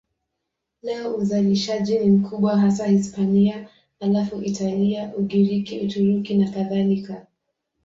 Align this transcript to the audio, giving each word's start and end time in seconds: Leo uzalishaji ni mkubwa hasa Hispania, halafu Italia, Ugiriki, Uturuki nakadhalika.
Leo 0.81 1.15
uzalishaji 1.15 1.99
ni 1.99 2.05
mkubwa 2.11 2.59
hasa 2.59 2.85
Hispania, 2.87 3.69
halafu 3.99 4.41
Italia, 4.41 5.13
Ugiriki, 5.17 5.79
Uturuki 5.79 6.37
nakadhalika. 6.37 7.27